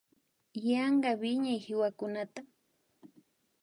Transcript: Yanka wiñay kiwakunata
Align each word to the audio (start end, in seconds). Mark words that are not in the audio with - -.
Yanka 0.67 1.11
wiñay 1.19 1.59
kiwakunata 1.65 2.41